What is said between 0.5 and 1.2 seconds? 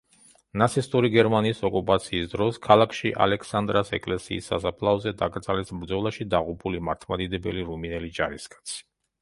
ნაცისტური